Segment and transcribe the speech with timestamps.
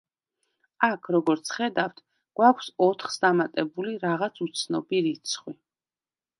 [0.87, 2.01] აქ, როგორც ხედავთ,
[2.41, 5.59] გვაქვს ოთხს დამატებული რაღაც უცნობი რიცხვი.